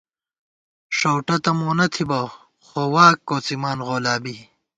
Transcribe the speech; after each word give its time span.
ݭؤٹہ 0.97 1.35
تہ 1.43 1.51
مونہ 1.59 1.85
تھِبہ، 1.93 2.21
خو 2.65 2.81
واک 2.93 3.17
کوڅِمان 3.27 3.79
غولابی 3.87 4.35